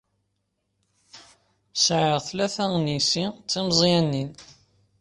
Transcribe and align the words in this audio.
Sɛiɣ 1.85 2.17
tlata 2.27 2.65
n 2.83 2.85
yessi 2.93 3.25
d 3.43 3.45
timeẓyanin. 3.51 4.31